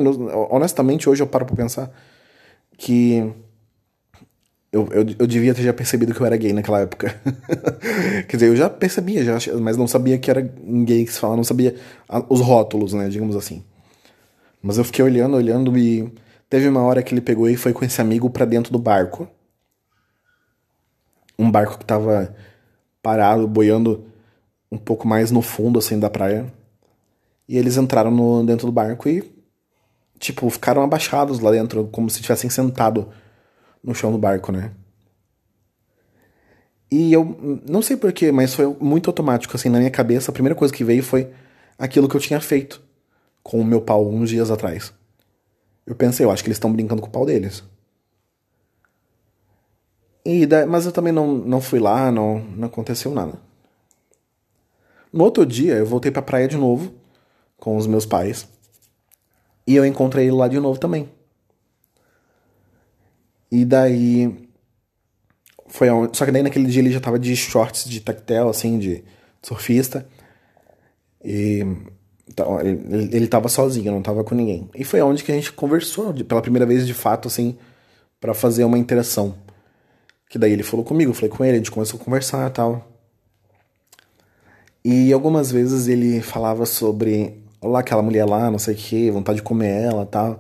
honestamente, 0.50 1.10
hoje 1.10 1.22
eu 1.22 1.28
paro 1.28 1.46
pra 1.46 1.56
pensar 1.56 1.92
que 2.78 3.32
eu, 4.72 4.88
eu, 4.92 5.06
eu 5.20 5.28
devia 5.28 5.54
ter 5.54 5.64
já 5.64 5.74
percebido 5.74 6.14
que 6.14 6.22
eu 6.22 6.26
era 6.26 6.38
gay 6.38 6.54
naquela 6.54 6.80
época. 6.80 7.20
Quer 8.28 8.38
dizer, 8.38 8.48
eu 8.48 8.56
já 8.56 8.70
percebia, 8.70 9.24
já, 9.24 9.38
mas 9.60 9.78
não 9.78 9.88
sabia 9.88 10.18
que 10.18 10.30
era 10.30 10.42
gay 10.42 11.06
que 11.06 11.12
se 11.12 11.20
fala, 11.20 11.36
não 11.36 11.44
sabia 11.44 11.76
os 12.30 12.40
rótulos, 12.40 12.94
né, 12.94 13.10
digamos 13.10 13.36
assim. 13.36 13.64
Mas 14.62 14.78
eu 14.78 14.84
fiquei 14.84 15.04
olhando, 15.04 15.38
olhando 15.38 15.78
e 15.78 16.12
teve 16.50 16.68
uma 16.68 16.82
hora 16.82 17.02
que 17.02 17.14
ele 17.14 17.22
pegou 17.22 17.50
e 17.50 17.56
foi 17.56 17.74
com 17.74 17.84
esse 17.84 18.00
amigo 18.02 18.30
para 18.30 18.46
dentro 18.46 18.72
do 18.72 18.80
barco. 18.80 19.28
Um 21.38 21.50
barco 21.50 21.78
que 21.78 21.86
tava 21.86 22.36
parado, 23.02 23.48
boiando 23.48 24.06
um 24.72 24.78
pouco 24.78 25.08
mais 25.08 25.32
no 25.32 25.42
fundo, 25.42 25.80
assim, 25.80 26.00
da 26.00 26.10
praia. 26.10 26.52
E 27.48 27.58
eles 27.58 27.78
entraram 27.78 28.12
no, 28.12 28.46
dentro 28.46 28.68
do 28.68 28.72
barco 28.72 29.10
e, 29.10 29.24
tipo, 30.20 30.50
ficaram 30.50 30.84
abaixados 30.84 31.40
lá 31.40 31.52
dentro, 31.52 31.88
como 31.92 32.10
se 32.10 32.22
tivessem 32.22 32.50
sentado 32.50 33.10
no 33.84 33.96
chão 33.96 34.12
do 34.12 34.18
barco, 34.18 34.52
né? 34.52 34.72
E 36.92 37.14
eu 37.14 37.62
não 37.68 37.82
sei 37.82 37.96
porquê, 37.96 38.32
mas 38.32 38.54
foi 38.54 38.66
muito 38.80 39.10
automático, 39.10 39.56
assim, 39.56 39.70
na 39.70 39.78
minha 39.78 39.92
cabeça, 39.92 40.32
a 40.32 40.34
primeira 40.34 40.56
coisa 40.56 40.74
que 40.74 40.84
veio 40.84 41.04
foi 41.04 41.32
aquilo 41.78 42.10
que 42.10 42.16
eu 42.16 42.22
tinha 42.22 42.42
feito 42.42 42.82
com 43.44 43.60
o 43.60 43.66
meu 43.66 43.82
pau 43.82 44.08
uns 44.10 44.30
dias 44.30 44.52
atrás. 44.52 44.94
Eu 45.86 45.96
pensei, 45.96 46.26
eu 46.26 46.32
acho 46.32 46.44
que 46.44 46.50
eles 46.50 46.58
estão 46.58 46.72
brincando 46.72 47.02
com 47.02 47.08
o 47.08 47.12
pau 47.12 47.26
deles. 47.26 47.64
E 50.26 50.46
daí, 50.46 50.66
mas 50.66 50.86
eu 50.86 50.92
também 50.92 51.14
não, 51.14 51.34
não 51.34 51.62
fui 51.62 51.80
lá, 51.80 52.12
não, 52.12 52.40
não 52.40 52.68
aconteceu 52.68 53.12
nada. 53.12 53.49
No 55.12 55.24
outro 55.24 55.46
dia, 55.46 55.74
eu 55.74 55.86
voltei 55.86 56.12
pra 56.12 56.22
praia 56.22 56.48
de 56.48 56.58
novo, 56.58 56.94
com 57.58 57.76
os 57.76 57.88
meus 57.88 58.06
pais. 58.06 58.48
E 59.66 59.76
eu 59.76 59.86
encontrei 59.86 60.26
ele 60.26 60.36
lá 60.36 60.48
de 60.48 60.60
novo 60.60 60.80
também. 60.80 61.10
E 63.52 63.66
daí. 63.66 64.48
Foi 65.68 65.88
Só 66.14 66.26
que 66.26 66.32
daí 66.32 66.42
naquele 66.42 66.66
dia 66.66 66.82
ele 66.82 66.92
já 66.92 67.00
tava 67.00 67.20
de 67.20 67.36
shorts 67.36 67.88
de 67.88 68.02
tactel, 68.02 68.50
assim, 68.50 68.80
de 68.80 69.04
surfista. 69.42 70.08
E 71.24 71.64
então, 72.30 72.60
ele, 72.62 73.10
ele 73.16 73.28
tava 73.28 73.50
sozinho, 73.50 73.92
não 73.92 74.02
tava 74.04 74.24
com 74.24 74.36
ninguém. 74.36 74.70
E 74.76 74.84
foi 74.84 75.02
onde 75.02 75.24
que 75.24 75.32
a 75.32 75.36
gente 75.36 75.52
conversou, 75.52 76.14
pela 76.14 76.42
primeira 76.42 76.66
vez 76.66 76.86
de 76.86 76.94
fato, 76.94 77.28
assim, 77.28 77.58
para 78.20 78.34
fazer 78.34 78.64
uma 78.64 78.78
interação. 78.78 79.36
Que 80.30 80.38
daí 80.38 80.54
ele 80.54 80.64
falou 80.64 80.86
comigo, 80.86 81.10
eu 81.12 81.16
falei 81.16 81.30
com 81.30 81.44
ele, 81.44 81.56
a 81.56 81.58
gente 81.58 81.72
começou 81.72 82.00
a 82.00 82.04
conversar 82.04 82.50
e 82.50 82.54
tal. 82.54 82.89
E 84.84 85.12
algumas 85.12 85.52
vezes 85.52 85.88
ele 85.88 86.22
falava 86.22 86.66
sobre, 86.66 87.44
olá, 87.62 87.80
aquela 87.80 88.02
mulher 88.02 88.26
lá, 88.26 88.50
não 88.50 88.60
sei 88.60 88.74
o 88.74 88.78
que, 88.78 89.12
vontade 89.12 89.38
de 89.38 89.44
comer 89.44 89.84
ela 89.84 90.06
tal. 90.06 90.40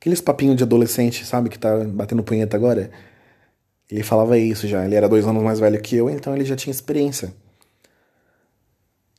Aqueles 0.00 0.20
papinhos 0.20 0.56
de 0.56 0.62
adolescente, 0.62 1.24
sabe, 1.24 1.50
que 1.50 1.58
tá 1.58 1.84
batendo 1.84 2.22
punheta 2.22 2.56
agora. 2.56 2.90
Ele 3.90 4.02
falava 4.02 4.38
isso 4.38 4.66
já, 4.66 4.84
ele 4.84 4.94
era 4.94 5.08
dois 5.08 5.26
anos 5.26 5.42
mais 5.42 5.60
velho 5.60 5.80
que 5.80 5.96
eu, 5.96 6.10
então 6.10 6.34
ele 6.34 6.44
já 6.44 6.56
tinha 6.56 6.72
experiência. 6.72 7.32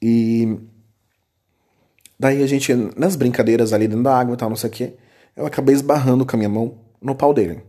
E 0.01 0.57
daí 2.19 2.43
a 2.43 2.47
gente, 2.47 2.73
nas 2.97 3.15
brincadeiras 3.15 3.73
ali 3.73 3.87
dentro 3.87 4.03
da 4.03 4.17
água 4.17 4.33
e 4.33 4.37
tal, 4.37 4.49
não 4.49 4.55
sei 4.55 4.69
o 4.69 4.73
que, 4.73 4.93
eu 5.35 5.45
acabei 5.45 5.75
esbarrando 5.75 6.25
com 6.25 6.35
a 6.35 6.37
minha 6.37 6.49
mão 6.49 6.79
no 7.01 7.15
pau 7.15 7.33
dele. 7.33 7.61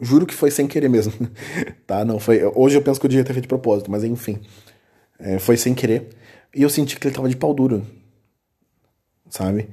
Juro 0.00 0.26
que 0.26 0.34
foi 0.34 0.50
sem 0.50 0.66
querer 0.66 0.88
mesmo, 0.88 1.12
tá? 1.86 2.04
Não 2.04 2.18
foi. 2.18 2.42
Hoje 2.54 2.76
eu 2.76 2.82
penso 2.82 3.00
que 3.00 3.06
eu 3.06 3.10
devia 3.10 3.24
ter 3.24 3.32
feito 3.32 3.44
de 3.44 3.48
propósito, 3.48 3.90
mas 3.90 4.04
enfim, 4.04 4.40
é, 5.18 5.38
foi 5.38 5.56
sem 5.56 5.74
querer. 5.74 6.08
E 6.56 6.62
eu 6.62 6.70
senti 6.70 6.98
que 6.98 7.06
ele 7.06 7.14
tava 7.14 7.28
de 7.28 7.36
pau 7.36 7.52
duro, 7.52 7.86
sabe? 9.28 9.68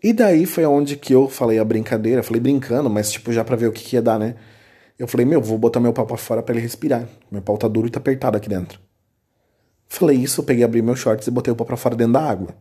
E 0.00 0.12
daí 0.12 0.46
foi 0.46 0.64
onde 0.64 0.96
que 0.96 1.12
eu 1.12 1.28
falei 1.28 1.58
a 1.58 1.64
brincadeira, 1.64 2.22
falei 2.22 2.40
brincando, 2.40 2.88
mas 2.88 3.10
tipo 3.10 3.32
já 3.32 3.42
para 3.42 3.56
ver 3.56 3.66
o 3.66 3.72
que, 3.72 3.82
que 3.82 3.96
ia 3.96 4.02
dar, 4.02 4.16
né? 4.16 4.36
Eu 4.96 5.08
falei, 5.08 5.26
meu, 5.26 5.42
vou 5.42 5.58
botar 5.58 5.80
meu 5.80 5.92
pau 5.92 6.06
pra 6.06 6.16
fora 6.16 6.40
para 6.40 6.54
ele 6.54 6.62
respirar. 6.62 7.08
Meu 7.28 7.42
pau 7.42 7.58
tá 7.58 7.66
duro 7.66 7.88
e 7.88 7.90
tá 7.90 7.98
apertado 7.98 8.36
aqui 8.36 8.48
dentro. 8.48 8.78
Falei 9.88 10.16
isso, 10.16 10.40
eu 10.40 10.44
peguei, 10.44 10.62
abri 10.62 10.80
meus 10.82 11.00
shorts 11.00 11.26
e 11.26 11.32
botei 11.32 11.52
o 11.52 11.56
pau 11.56 11.66
pra 11.66 11.76
fora 11.76 11.96
dentro 11.96 12.12
da 12.12 12.22
água. 12.22 12.54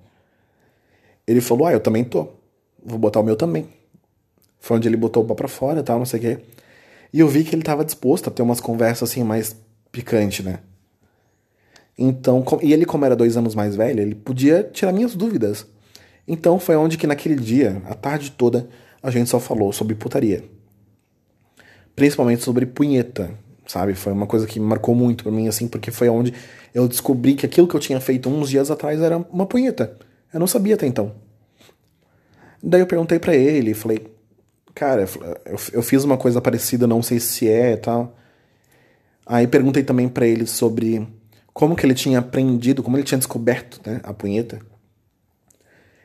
Ele 1.28 1.40
falou, 1.40 1.68
ah, 1.68 1.74
eu 1.74 1.80
também 1.80 2.04
tô. 2.04 2.28
Vou 2.84 2.98
botar 2.98 3.20
o 3.20 3.24
meu 3.24 3.36
também. 3.36 3.70
Foi 4.60 4.78
onde 4.78 4.88
ele 4.88 4.98
botou 4.98 5.24
o 5.24 5.28
pau 5.28 5.36
pra 5.36 5.48
fora 5.48 5.82
e 5.82 5.84
tal, 5.84 6.00
não 6.00 6.06
sei 6.08 6.20
o 6.20 6.24
quê. 6.24 6.40
E 7.14 7.20
eu 7.20 7.28
vi 7.28 7.44
que 7.44 7.54
ele 7.54 7.62
tava 7.62 7.86
disposto 7.86 8.30
a 8.30 8.32
ter 8.32 8.42
umas 8.42 8.60
conversas 8.60 9.12
assim 9.12 9.24
mais 9.24 9.56
picantes, 9.92 10.44
né? 10.44 10.60
Então, 11.98 12.46
e 12.62 12.74
ele, 12.74 12.86
como 12.86 13.06
era 13.06 13.16
dois 13.16 13.36
anos 13.36 13.56
mais 13.56 13.76
velho, 13.76 14.02
ele 14.02 14.14
podia 14.14 14.64
tirar 14.64 14.92
minhas 14.92 15.16
dúvidas. 15.16 15.66
Então 16.28 16.60
foi 16.60 16.76
onde 16.76 16.98
que 16.98 17.08
naquele 17.08 17.36
dia, 17.36 17.82
a 17.86 17.96
tarde 17.96 18.32
toda, 18.32 18.68
a 19.02 19.10
gente 19.10 19.30
só 19.30 19.40
falou 19.40 19.72
sobre 19.74 19.96
putaria. 19.96 20.44
Principalmente 21.96 22.44
sobre 22.44 22.66
punheta, 22.66 23.32
sabe? 23.66 23.96
Foi 23.96 24.14
uma 24.14 24.28
coisa 24.28 24.46
que 24.46 24.60
marcou 24.60 24.94
muito 24.94 25.24
pra 25.24 25.32
mim, 25.32 25.48
assim, 25.48 25.68
porque 25.68 25.90
foi 25.90 26.10
onde 26.10 26.34
eu 26.74 26.88
descobri 26.88 27.34
que 27.34 27.46
aquilo 27.46 27.68
que 27.68 27.76
eu 27.76 27.80
tinha 27.80 28.00
feito 28.00 28.30
uns 28.30 28.50
dias 28.50 28.70
atrás 28.70 29.02
era 29.02 29.18
uma 29.18 29.46
punheta. 29.46 29.98
Eu 30.32 30.40
não 30.40 30.48
sabia 30.48 30.76
até 30.76 30.86
então. 30.86 31.16
Daí 32.62 32.82
eu 32.82 32.88
perguntei 32.88 33.18
para 33.18 33.36
ele, 33.36 33.74
falei, 33.74 34.06
cara, 34.76 35.08
eu, 35.46 35.58
eu 35.74 35.82
fiz 35.82 36.04
uma 36.04 36.18
coisa 36.18 36.42
parecida, 36.42 36.86
não 36.86 37.02
sei 37.02 37.20
se 37.20 37.48
é 37.48 37.72
e 37.72 37.78
tal. 37.78 38.16
Aí 39.26 39.48
perguntei 39.48 39.84
também 39.84 40.08
para 40.08 40.28
ele 40.28 40.46
sobre 40.46 41.08
como 41.58 41.76
que 41.76 41.84
ele 41.84 41.96
tinha 41.96 42.20
aprendido, 42.20 42.84
como 42.84 42.98
ele 42.98 43.04
tinha 43.04 43.18
descoberto 43.18 43.82
né, 43.84 44.00
a 44.04 44.14
punheta. 44.14 44.62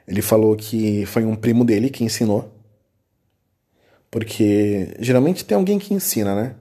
Ele 0.08 0.22
falou 0.22 0.56
que 0.56 1.04
foi 1.04 1.26
um 1.26 1.36
primo 1.36 1.62
dele 1.62 1.90
que 1.90 2.02
ensinou. 2.02 2.50
Porque 4.10 4.96
geralmente 4.98 5.44
tem 5.44 5.54
alguém 5.54 5.78
que 5.78 5.92
ensina, 5.92 6.34
né? 6.34 6.54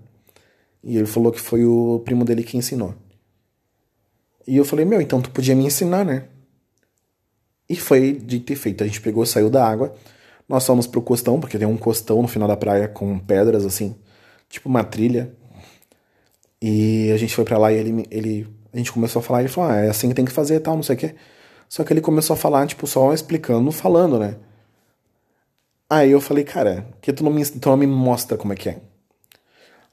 E 0.84 0.98
ele 0.98 1.06
falou 1.06 1.32
que 1.32 1.40
foi 1.40 1.64
o 1.64 2.02
primo 2.04 2.26
dele 2.26 2.44
que 2.44 2.58
ensinou. 2.58 2.94
E 4.46 4.58
eu 4.58 4.66
falei, 4.66 4.84
meu, 4.84 5.00
então 5.00 5.22
tu 5.22 5.32
podia 5.32 5.56
me 5.56 5.66
ensinar, 5.66 6.04
né? 6.04 6.26
E 7.70 7.78
foi 7.78 8.12
dito 8.12 8.52
e 8.52 8.58
feito. 8.58 8.84
A 8.84 8.88
gente 8.88 9.00
pegou, 9.00 9.26
saiu 9.26 9.50
da 9.50 9.66
água. 9.66 9.96
Nós 10.50 10.66
fomos 10.66 10.86
pro 10.86 11.02
costão, 11.02 11.40
porque 11.40 11.58
tem 11.58 11.66
um 11.66 11.78
costão 11.78 12.22
no 12.22 12.28
final 12.28 12.46
da 12.46 12.58
praia 12.58 12.90
com 12.90 13.18
pedras, 13.20 13.66
assim, 13.66 13.96
tipo 14.50 14.68
uma 14.68 14.84
trilha. 14.84 15.34
E 16.62 17.10
a 17.14 17.16
gente 17.16 17.34
foi 17.34 17.46
para 17.46 17.58
lá 17.58 17.72
e 17.72 17.78
ele, 17.78 18.06
ele. 18.12 18.61
A 18.74 18.78
gente 18.78 18.92
começou 18.92 19.20
a 19.20 19.24
falar, 19.24 19.42
ele 19.42 19.50
falou, 19.50 19.72
ah, 19.72 19.78
é 19.78 19.90
assim 19.90 20.10
que 20.10 20.16
tem 20.16 20.26
que 20.26 20.32
fazer 20.32 20.56
e 20.56 20.60
tal, 20.60 20.76
não 20.76 20.84
sei 20.84 20.96
o 20.96 21.00
quê. 21.00 21.16
Só 21.68 21.84
que 21.84 21.94
ele 21.94 22.02
começou 22.02 22.34
a 22.34 22.38
falar, 22.38 22.68
tipo, 22.68 22.86
só 22.88 23.14
explicando, 23.14 23.72
falando, 23.72 24.20
né? 24.20 24.36
Aí 25.90 26.12
eu 26.12 26.22
falei, 26.22 26.44
cara, 26.44 26.88
que 27.02 27.12
tu 27.12 27.24
não 27.24 27.32
me, 27.32 27.46
tu 27.46 27.70
não 27.70 27.78
me 27.78 27.88
mostra 27.88 28.38
como 28.38 28.54
é 28.54 28.56
que 28.56 28.70
é. 28.70 28.80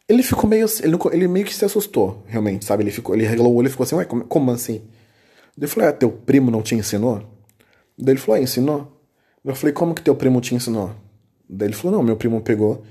Ele 0.08 0.23
ficou 0.23 0.49
meio. 0.49 0.66
Ele, 0.82 0.97
ele 1.12 1.28
meio 1.28 1.44
que 1.44 1.54
se 1.54 1.64
assustou, 1.64 2.23
realmente, 2.26 2.64
sabe? 2.64 2.82
Ele, 2.82 2.90
ficou, 2.90 3.14
ele 3.14 3.26
regalou 3.26 3.52
o 3.52 3.56
olho 3.56 3.66
e 3.66 3.70
ficou 3.70 3.85
assim, 3.85 3.97
ué, 3.97 4.04
como, 4.04 4.25
como 4.25 4.50
assim? 4.50 4.82
Eu 5.61 5.68
falei, 5.68 5.88
ah, 5.88 5.92
teu 5.92 6.11
primo 6.11 6.50
não 6.50 6.62
te 6.62 6.75
ensinou? 6.75 7.23
Daí 7.99 8.14
ele 8.14 8.20
falou, 8.20 8.40
ah, 8.40 8.42
ensinou? 8.42 9.00
Eu 9.44 9.54
falei, 9.54 9.73
como 9.73 9.94
que 9.94 10.02
teu 10.02 10.14
primo 10.14 10.40
te 10.40 10.54
ensinou? 10.54 10.94
Daí 11.49 11.68
ele 11.68 11.75
falou, 11.75 11.99
não, 11.99 12.02
meu 12.02 12.16
primo 12.16 12.40
pegou, 12.40 12.85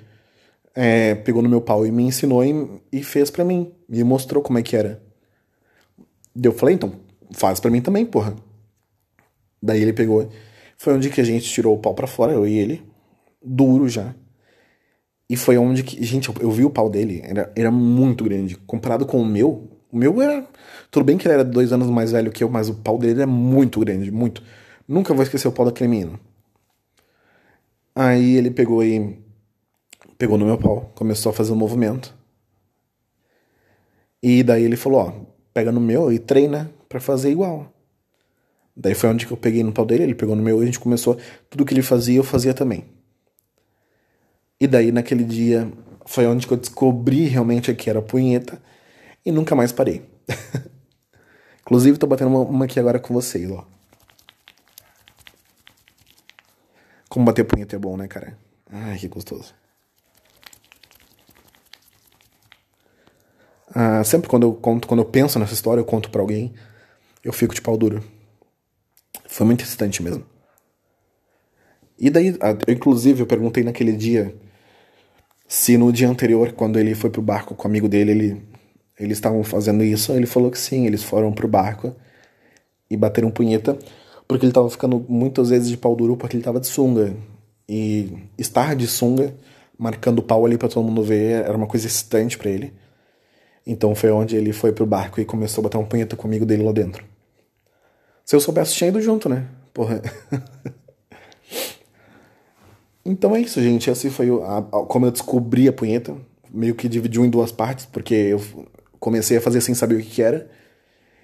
é, 0.75 1.15
pegou 1.15 1.41
no 1.41 1.50
meu 1.50 1.62
pau 1.62 1.86
e 1.86 1.91
me 1.91 2.03
ensinou 2.03 2.44
e, 2.44 2.82
e 2.91 3.03
fez 3.03 3.29
para 3.29 3.46
mim, 3.46 3.72
me 3.88 4.03
mostrou 4.03 4.44
como 4.44 4.60
é 4.60 4.62
que 4.62 4.75
era. 4.75 5.01
Eu 6.41 6.51
falei, 6.51 6.75
então, 6.75 6.94
faz 7.32 7.60
para 7.60 7.72
mim 7.72 7.82
também, 7.82 8.06
porra. 8.06 8.36
Daí 9.62 9.82
ele 9.82 9.94
pegou, 9.94 10.29
foi 10.77 10.94
onde 10.94 11.10
que 11.10 11.20
a 11.20 11.24
gente 11.24 11.50
tirou 11.50 11.75
o 11.75 11.79
pau 11.79 11.94
para 11.94 12.08
fora, 12.08 12.34
eu 12.34 12.48
e 12.48 12.58
ele, 12.58 12.84
duro 13.44 13.89
já. 13.89 14.13
E 15.29 15.36
foi 15.36 15.58
onde 15.58 15.84
que. 15.84 16.01
Gente, 16.03 16.29
eu, 16.29 16.36
eu 16.39 16.51
vi 16.51 16.63
o 16.63 16.70
pau 16.70 16.89
dele, 16.89 17.22
era, 17.24 17.51
era 17.56 17.72
muito 17.72 18.24
grande. 18.24 18.56
Comparado 18.56 19.06
com 19.06 19.22
o 19.22 19.25
meu, 19.25 19.70
o 19.91 19.98
meu 19.98 20.22
era. 20.22 20.48
Tudo 20.89 21.03
bem 21.03 21.17
que 21.17 21.27
ele 21.27 21.34
era 21.34 21.44
dois 21.44 21.74
anos 21.74 21.89
mais 21.89 22.12
velho 22.12 22.32
que 22.32 22.44
eu, 22.44 22.50
mas 22.50 22.70
o 22.70 22.75
pau 22.75 22.98
dele 22.98 23.22
era 23.22 23.27
muito 23.27 23.79
grande, 23.79 24.12
muito. 24.12 24.41
Nunca 24.88 25.13
vou 25.13 25.24
esquecer 25.24 25.48
o 25.48 25.51
pau 25.51 25.65
daquele 25.65 25.89
menino. 25.89 26.20
Aí 27.94 28.36
ele 28.36 28.51
pegou 28.51 28.84
e. 28.84 29.17
Pegou 30.17 30.38
no 30.38 30.46
meu 30.46 30.58
pau, 30.58 30.91
começou 30.96 31.32
a 31.32 31.34
fazer 31.34 31.51
um 31.51 31.56
movimento. 31.56 32.15
E 34.24 34.44
daí 34.44 34.63
ele 34.63 34.77
falou: 34.77 35.00
Ó, 35.00 35.13
pega 35.58 35.72
no 35.72 35.82
meu 35.82 36.14
e 36.14 36.20
treina 36.20 36.70
para 36.88 37.00
fazer 37.00 37.32
igual. 37.32 37.74
Daí 38.76 38.94
foi 38.94 39.10
onde 39.10 39.26
que 39.26 39.34
eu 39.34 39.38
peguei 39.38 39.64
no 39.64 39.72
pau 39.72 39.88
dele, 39.88 40.04
ele 40.04 40.14
pegou 40.14 40.36
no 40.36 40.44
meu 40.44 40.60
e 40.60 40.62
a 40.62 40.66
gente 40.68 40.80
começou. 40.80 41.18
Tudo 41.50 41.66
que 41.66 41.74
ele 41.74 41.82
fazia, 41.82 42.18
eu 42.18 42.24
fazia 42.24 42.54
também. 42.54 42.86
E 44.60 44.68
daí, 44.68 44.92
naquele 44.92 45.24
dia, 45.24 45.68
foi 46.06 46.28
onde 46.28 46.46
que 46.46 46.54
eu 46.54 46.58
descobri 46.58 47.24
realmente 47.24 47.74
que 47.74 47.90
era 47.90 48.04
punheta 48.04 48.62
e 49.26 49.32
nunca 49.32 49.56
mais 49.56 49.72
parei. 49.72 50.06
Inclusive, 51.62 51.98
tô 51.98 52.06
batendo 52.06 52.30
uma, 52.30 52.42
uma, 52.42 52.66
aqui 52.66 52.80
agora 52.80 53.00
com 53.00 53.12
vocês, 53.12 53.50
ó. 53.50 53.66
Como 57.10 57.26
bater 57.26 57.46
punheta 57.46 57.76
é 57.76 57.80
bom, 57.80 57.98
né, 57.98 58.08
cara? 58.08 58.38
Ai, 58.72 59.00
que 59.00 59.08
gostoso. 59.08 59.56
Ah, 63.79 64.03
sempre 64.03 64.27
quando 64.27 64.41
eu 64.41 64.53
conto, 64.55 64.88
quando 64.88 65.01
eu 65.01 65.05
penso 65.05 65.38
nessa 65.38 65.53
história, 65.53 65.79
eu 65.79 65.86
conto 65.86 66.10
para 66.10 66.19
alguém, 66.19 66.51
eu 67.24 67.31
fico 67.31 67.53
de 67.53 67.62
pau 67.62 67.77
duro. 67.77 68.03
Foi 69.27 69.46
muito 69.46 69.63
excitante 69.63 70.01
mesmo. 70.01 70.25
E 72.00 72.10
daí, 72.10 72.29
eu, 72.29 72.74
inclusive, 72.74 73.22
eu 73.22 73.27
perguntei 73.27 73.63
naquele 73.63 73.91
dia 73.91 74.36
se 75.48 75.77
no 75.77 75.93
dia 75.93 76.10
anterior, 76.10 76.53
quando 76.53 76.79
ele 76.79 76.96
foi 76.96 77.12
pro 77.12 77.22
barco 77.22 77.53
com 77.53 77.67
o 77.67 77.69
amigo 77.69 77.88
dele, 77.88 78.12
ele, 78.12 78.43
eles 79.00 79.19
estavam 79.19 79.43
fazendo 79.43 79.84
isso. 79.84 80.12
Ele 80.12 80.25
falou 80.25 80.50
que 80.50 80.57
sim, 80.57 80.88
eles 80.88 81.03
foram 81.03 81.31
pro 81.31 81.48
barco 81.48 81.96
e 82.89 82.98
bateram 82.98 83.29
punheta, 83.29 83.77
porque 84.27 84.43
ele 84.43 84.53
tava 84.53 84.72
ficando 84.72 85.05
muitas 85.07 85.51
vezes 85.51 85.69
de 85.69 85.77
pau 85.77 85.96
duro 85.96 86.17
porque 86.17 86.36
ele 86.36 86.43
tava 86.43 86.60
de 86.60 86.65
sunga. 86.65 87.15
E 87.69 88.12
estar 88.39 88.75
de 88.75 88.88
sunga, 88.88 89.36
marcando 89.77 90.24
pau 90.24 90.43
ali 90.48 90.57
para 90.57 90.67
todo 90.67 90.84
mundo 90.84 91.03
ver, 91.03 91.43
era 91.43 91.55
uma 91.55 91.67
coisa 91.67 91.86
excitante 91.86 92.39
para 92.39 92.50
ele. 92.50 92.74
Então 93.68 93.94
foi 93.94 94.10
onde 94.12 94.38
ele 94.38 94.54
foi 94.54 94.72
pro 94.72 94.86
barco 94.86 95.20
e 95.20 95.26
começou 95.26 95.62
a 95.62 95.64
bater 95.64 95.78
uma 95.78 95.86
punheta 95.86 96.16
com 96.16 96.24
o 96.24 96.28
amigo 96.32 96.46
dele 96.46 96.64
lá 96.64 96.72
dentro. 96.72 97.04
Se 98.24 98.34
eu 98.34 98.40
soubesse, 98.40 98.74
tinha 98.74 98.88
ido 98.88 99.02
junto, 99.02 99.28
né? 99.28 99.46
Porra. 99.74 100.02
Então 103.10 103.34
é 103.34 103.40
isso, 103.40 103.62
gente. 103.62 103.90
Esse 103.90 104.10
foi 104.10 104.30
a, 104.30 104.58
a, 104.58 104.62
como 104.62 105.06
eu 105.06 105.12
descobri 105.12 105.66
a 105.66 105.72
punheta. 105.72 106.14
Meio 106.54 106.76
que 106.76 106.90
dividiu 106.90 107.24
em 107.24 107.30
duas 107.30 107.54
partes, 107.54 107.86
porque 107.86 108.14
eu 108.14 108.42
comecei 109.00 109.38
a 109.38 109.42
fazer 109.42 109.62
sem 109.62 109.74
saber 109.74 109.96
o 109.96 110.00
que, 110.00 110.10
que 110.10 110.22
era. 110.22 110.50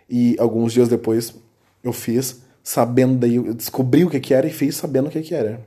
E 0.09 0.37
alguns 0.39 0.71
dias 0.71 0.87
depois 0.87 1.35
eu 1.83 1.91
fiz 1.91 2.41
sabendo, 2.63 3.19
daí 3.19 3.35
eu 3.35 3.53
descobri 3.53 4.05
o 4.05 4.09
que, 4.09 4.21
que 4.21 4.33
era 4.33 4.47
e 4.47 4.49
fiz 4.49 4.77
sabendo 4.77 5.07
o 5.07 5.11
que, 5.11 5.21
que 5.21 5.35
era. 5.35 5.59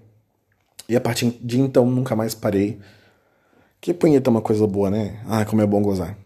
E 0.88 0.97
a 0.97 1.00
partir 1.02 1.37
de 1.42 1.61
então 1.61 1.85
nunca 1.85 2.16
mais 2.16 2.35
parei. 2.35 2.78
Que 3.78 3.92
punheta 3.92 4.30
é 4.30 4.33
uma 4.33 4.40
coisa 4.40 4.66
boa, 4.66 4.90
né? 4.90 5.21
Ah, 5.28 5.45
como 5.45 5.61
é 5.61 5.66
bom 5.66 5.83
gozar. 5.83 6.16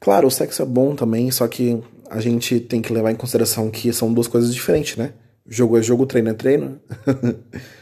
Claro, 0.00 0.28
o 0.28 0.30
sexo 0.30 0.62
é 0.62 0.64
bom 0.64 0.94
também, 0.94 1.30
só 1.30 1.48
que 1.48 1.82
a 2.10 2.20
gente 2.20 2.60
tem 2.60 2.82
que 2.82 2.92
levar 2.92 3.10
em 3.10 3.16
consideração 3.16 3.70
que 3.70 3.92
são 3.92 4.12
duas 4.12 4.28
coisas 4.28 4.54
diferentes, 4.54 4.96
né? 4.96 5.12
Jogo 5.48 5.78
é 5.78 5.82
jogo, 5.82 6.06
treino 6.06 6.30
é 6.30 6.34
treino. 6.34 6.80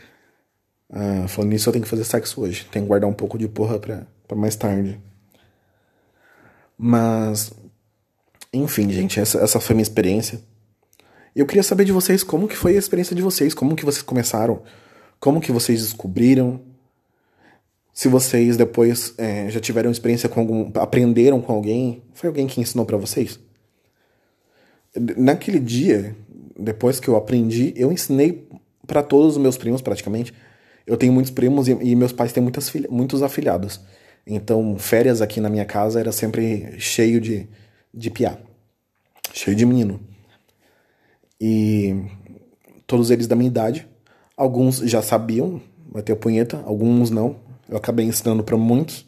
Ah, 0.97 1.27
falando 1.27 1.51
nisso, 1.51 1.69
eu 1.69 1.73
tenho 1.73 1.83
que 1.83 1.91
fazer 1.91 2.05
sexo 2.05 2.41
hoje. 2.41 2.69
Tenho 2.71 2.85
que 2.85 2.89
guardar 2.89 3.11
um 3.11 3.15
pouco 3.15 3.37
de 3.37 3.49
porra 3.49 3.81
pra, 3.81 4.07
pra 4.29 4.37
mais 4.37 4.55
tarde. 4.55 5.01
Mas. 6.79 7.53
Enfim, 8.53 8.89
gente, 8.93 9.19
essa, 9.19 9.39
essa 9.39 9.59
foi 9.59 9.75
minha 9.75 9.83
experiência. 9.83 10.41
Eu 11.35 11.47
queria 11.47 11.65
saber 11.65 11.85
de 11.85 11.91
vocês 11.91 12.23
como 12.23 12.47
que 12.47 12.57
foi 12.57 12.77
a 12.77 12.79
experiência 12.79 13.17
de 13.17 13.23
vocês, 13.23 13.53
como 13.53 13.75
que 13.75 13.85
vocês 13.85 14.03
começaram, 14.03 14.63
como 15.19 15.41
que 15.41 15.51
vocês 15.51 15.83
descobriram, 15.83 16.61
se 17.95 18.09
vocês 18.09 18.57
depois 18.57 19.15
é, 19.17 19.49
já 19.49 19.61
tiveram 19.61 19.89
experiência 19.89 20.29
com 20.29 20.41
algum, 20.41 20.71
aprenderam 20.75 21.41
com 21.41 21.53
alguém, 21.53 22.03
foi 22.13 22.27
alguém 22.27 22.49
que 22.49 22.61
ensinou 22.61 22.85
para 22.85 22.97
vocês? 22.97 23.39
Naquele 25.17 25.61
dia, 25.61 26.17
depois 26.59 26.99
que 26.99 27.07
eu 27.07 27.15
aprendi, 27.15 27.73
eu 27.77 27.93
ensinei 27.93 28.49
para 28.85 29.01
todos 29.01 29.37
os 29.37 29.39
meus 29.43 29.57
primos 29.57 29.81
praticamente. 29.81 30.35
Eu 30.85 30.97
tenho 30.97 31.13
muitos 31.13 31.31
primos 31.31 31.69
e, 31.69 31.71
e 31.71 31.95
meus 31.95 32.13
pais 32.13 32.33
têm 32.33 32.43
muitas 32.43 32.69
filha, 32.69 32.89
muitos 32.91 33.23
afilhados. 33.23 33.81
Então, 34.27 34.77
férias 34.77 35.23
aqui 35.23 35.41
na 35.41 35.49
minha 35.49 35.65
casa 35.65 36.01
era 36.01 36.11
sempre 36.11 36.75
cheio 36.81 37.21
de, 37.21 37.49
de 37.93 38.11
piá, 38.11 38.39
cheio 39.33 39.57
de 39.57 39.65
menino. 39.65 40.01
E 41.41 41.95
todos 42.89 43.13
eles 43.13 43.29
da 43.29 43.37
minha 43.37 43.49
idade. 43.49 43.87
Alguns 44.37 44.79
já 44.79 45.01
sabiam 45.01 45.63
bater 45.87 46.13
a 46.13 46.17
punheta, 46.17 46.61
alguns 46.67 47.11
não. 47.11 47.44
Eu 47.69 47.77
acabei 47.77 48.07
ensinando 48.07 48.43
para 48.43 48.57
muitos. 48.57 49.07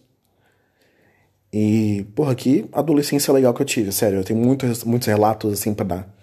E, 1.53 2.07
porra, 2.15 2.35
que 2.35 2.69
adolescência 2.73 3.33
legal 3.33 3.55
que 3.55 3.63
eu 3.63 3.67
tive, 3.67 3.93
sério. 3.93 4.19
Eu 4.19 4.25
tenho 4.25 4.39
muitos, 4.39 4.85
muitos 4.85 5.09
relatos 5.09 5.53
assim 5.53 5.73
para 5.75 5.87
dar. 5.87 6.17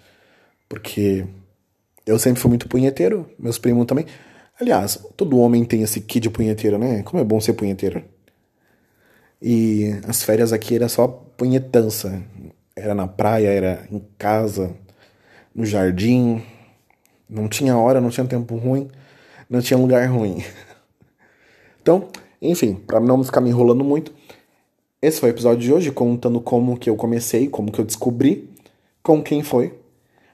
Porque 0.68 1.26
eu 2.06 2.18
sempre 2.18 2.40
fui 2.40 2.48
muito 2.48 2.68
punheteiro, 2.68 3.28
meus 3.38 3.58
primos 3.58 3.86
também. 3.86 4.06
Aliás, 4.60 4.98
todo 5.16 5.38
homem 5.38 5.64
tem 5.64 5.82
esse 5.82 6.00
kit 6.00 6.20
de 6.20 6.30
punheteiro, 6.30 6.78
né? 6.78 7.02
Como 7.02 7.20
é 7.20 7.24
bom 7.24 7.40
ser 7.40 7.54
punheteiro. 7.54 8.04
E 9.42 9.90
as 10.06 10.22
férias 10.22 10.52
aqui 10.52 10.76
era 10.76 10.88
só 10.88 11.08
punhetança. 11.08 12.22
Era 12.76 12.94
na 12.94 13.06
praia, 13.06 13.48
era 13.48 13.86
em 13.90 14.02
casa, 14.16 14.74
no 15.54 15.64
jardim. 15.64 16.42
Não 17.28 17.48
tinha 17.48 17.76
hora, 17.76 18.00
não 18.00 18.10
tinha 18.10 18.26
tempo 18.26 18.56
ruim, 18.56 18.90
não 19.48 19.60
tinha 19.60 19.78
lugar 19.78 20.06
ruim. 20.08 20.42
Então, 21.84 22.08
enfim, 22.50 22.74
para 22.74 23.00
não 23.00 23.22
ficar 23.24 23.40
me 23.40 23.50
enrolando 23.50 23.84
muito, 23.84 24.12
esse 25.00 25.20
foi 25.20 25.30
o 25.30 25.32
episódio 25.32 25.60
de 25.60 25.72
hoje 25.72 25.92
contando 25.92 26.40
como 26.40 26.78
que 26.78 26.88
eu 26.88 26.96
comecei, 26.96 27.48
como 27.48 27.70
que 27.70 27.78
eu 27.78 27.84
descobri, 27.84 28.48
com 29.02 29.22
quem 29.22 29.42
foi. 29.42 29.74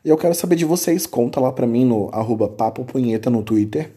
E 0.04 0.08
eu 0.08 0.16
quero 0.16 0.34
saber 0.34 0.56
de 0.56 0.64
vocês, 0.64 1.06
conta 1.06 1.40
lá 1.40 1.52
pra 1.52 1.66
mim 1.66 1.84
no 1.84 2.08
arroba 2.12 2.48
Papo 2.48 2.84
Punheta 2.84 3.28
no 3.28 3.42
Twitter. 3.42 3.92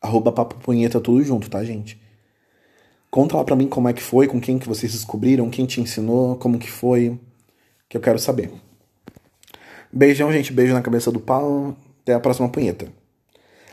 Arroba 0.00 0.32
Papo 0.32 0.56
Punheta 0.56 1.00
tudo 1.00 1.22
junto, 1.22 1.48
tá, 1.48 1.62
gente? 1.64 2.00
Conta 3.10 3.36
lá 3.36 3.44
pra 3.44 3.56
mim 3.56 3.68
como 3.68 3.88
é 3.88 3.92
que 3.92 4.02
foi, 4.02 4.26
com 4.26 4.40
quem 4.40 4.58
que 4.58 4.68
vocês 4.68 4.92
descobriram, 4.92 5.48
quem 5.48 5.64
te 5.64 5.80
ensinou, 5.80 6.36
como 6.36 6.58
que 6.58 6.70
foi, 6.70 7.18
que 7.88 7.96
eu 7.96 8.00
quero 8.00 8.18
saber. 8.18 8.50
Beijão, 9.92 10.30
gente, 10.32 10.52
beijo 10.52 10.74
na 10.74 10.82
cabeça 10.82 11.10
do 11.10 11.18
pau, 11.20 11.74
até 12.02 12.12
a 12.12 12.20
próxima 12.20 12.48
punheta. 12.48 12.88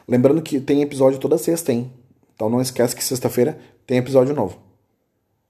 Lembrando 0.07 0.41
que 0.41 0.59
tem 0.59 0.81
episódio 0.81 1.19
toda 1.19 1.37
sexta, 1.37 1.73
hein? 1.73 1.91
Então 2.35 2.49
não 2.49 2.61
esquece 2.61 2.95
que 2.95 3.03
sexta-feira 3.03 3.57
tem 3.87 3.97
episódio 3.97 4.35
novo. 4.35 4.64